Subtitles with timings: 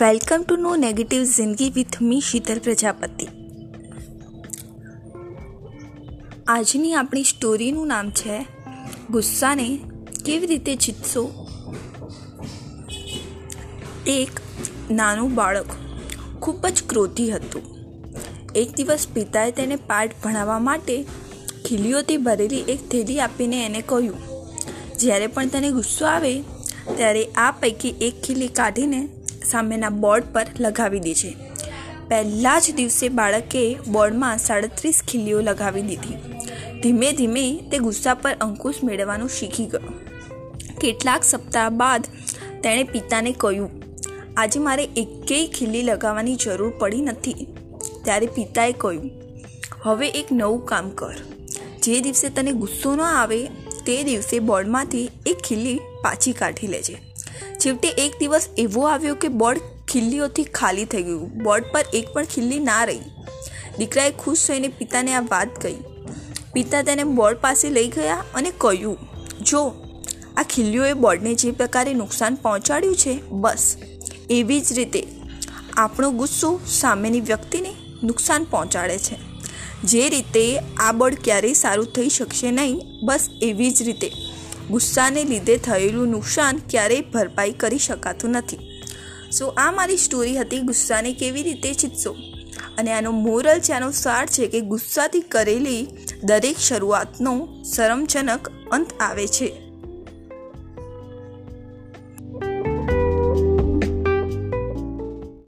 [0.00, 3.26] Welcome to no negative Zindagi with me Shital Prajapati
[6.48, 8.38] આજની આપણી સ્ટોરીનું નામ છે,
[9.10, 9.78] ગુસ્સાને
[10.24, 11.46] કેવી રીતે જીતશો?
[14.06, 14.30] એક
[14.90, 15.66] નાનું બાળક
[16.42, 17.62] ખૂબ જ ક્રોધી હતું.
[18.54, 21.02] એક દિવસ પિતાએ તેને પાઠ ભણાવવા માટે
[21.64, 24.18] ખીલીઓથી ભરેલી એક થેલી આપીને એને કહ્યું,
[24.98, 26.40] જ્યારે પણ તને ગુસ્સો આવે,
[26.96, 29.08] ત્યારે આ પૈકી એક ખીલી કાઢીને
[29.50, 31.36] સામેના બોર્ડ પર લગાવી દે છે.
[32.08, 36.16] પહેલા જ દિવસે બાળકે બોર્ડમાં સાડત્રીસ ખીલીઓ લગાવી દીધી.
[36.82, 39.94] ધીમે ધીમે તે ગુસ્સા પર અંકુશ મેળવવાનું શીખી ગયો.
[40.80, 42.06] કેટલાક સપ્તાહ બાદ
[42.62, 43.70] તેણે પિતાને કહ્યું,
[44.36, 47.46] આજે મારે એકેય ખીલી લગાવવાની જરૂર પડી નથી.
[48.04, 49.10] ત્યારે પિતાએ કહ્યું,
[49.82, 51.14] હવે એક નવું કામ કર.
[51.82, 53.40] જે દિવસે તને ગુસ્સો ન આવે,
[53.86, 57.13] તે દિવસે બોર્ડમાંથી એક ખીલી પાછી કાઢી લેજે.
[57.66, 61.38] છેવટે એક દિવસ એવો આવ્યો કે બોર્ડ ખીલ્લીઓથી ખાલી થઈ ગયું.
[61.38, 62.98] બોર્ડ પર એક પણ ખીલ્લી ના રહી.
[63.78, 65.74] દીકરાએ ખુશ થઈને પિતાને આ વાત કહી.
[66.54, 68.98] પિતા તેને બોર્ડ પાસે લઈ ગયા અને કહ્યું,
[69.42, 69.74] જો,
[70.36, 73.76] આ ખીલ્લીઓએ બોર્ડને જે પ્રકારે નુકસાન પહોંચાડ્યું છે, બસ.
[74.30, 75.06] એવી જ રીતે
[75.76, 79.16] આપણો ગુસ્સો સામેની વ્યક્તિને નુકસાન પહોંચાડે છે.
[79.84, 84.10] જે રીતે આ બોર્ડ ક્યારેય સારું થઈ શકશે નહીં, બસ એવી જ રીતે.
[84.70, 88.58] ગુસ્સાને લીધે થયેલું નુકસાન ક્યારેય ભરપાઈ કરી શકાતું નથી.
[89.30, 92.16] સો આ મારી સ્ટોરી હતી ગુસ્સાને કેવી રીતે ચીતશો
[92.78, 95.88] અને આનો મોરલ છે, આનો સાર છે કે ગુસ્સાથી કરેલી
[96.24, 99.63] દરેક શરૂઆતનો શરમજનક અંત આવે છે.